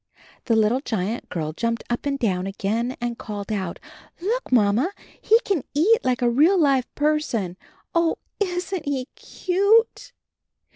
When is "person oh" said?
6.95-8.17